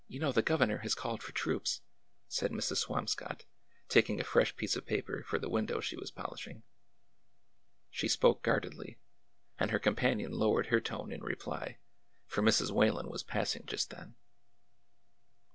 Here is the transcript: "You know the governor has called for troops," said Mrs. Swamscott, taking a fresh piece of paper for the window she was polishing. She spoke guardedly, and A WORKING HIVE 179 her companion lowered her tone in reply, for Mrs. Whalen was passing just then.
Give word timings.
"You 0.07 0.19
know 0.19 0.31
the 0.31 0.41
governor 0.41 0.79
has 0.79 0.95
called 0.95 1.21
for 1.21 1.31
troops," 1.31 1.81
said 2.27 2.49
Mrs. 2.49 2.77
Swamscott, 2.77 3.45
taking 3.87 4.19
a 4.19 4.23
fresh 4.23 4.55
piece 4.55 4.75
of 4.75 4.87
paper 4.87 5.23
for 5.27 5.37
the 5.37 5.47
window 5.47 5.79
she 5.79 5.95
was 5.95 6.09
polishing. 6.09 6.63
She 7.91 8.07
spoke 8.07 8.41
guardedly, 8.41 8.97
and 9.59 9.69
A 9.69 9.73
WORKING 9.75 9.93
HIVE 9.95 10.03
179 10.03 10.31
her 10.31 10.31
companion 10.31 10.31
lowered 10.31 10.67
her 10.73 10.81
tone 10.81 11.11
in 11.11 11.21
reply, 11.23 11.77
for 12.25 12.41
Mrs. 12.41 12.71
Whalen 12.71 13.11
was 13.11 13.21
passing 13.21 13.67
just 13.67 13.91
then. 13.91 14.15